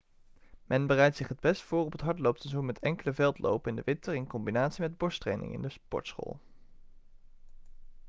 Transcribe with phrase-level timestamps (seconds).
[0.65, 4.13] men bereidt zich het best voor op het hardloopseizoen met enkele veldlopen in de winter
[4.15, 6.39] in combinatie met borsttraining in de sportschool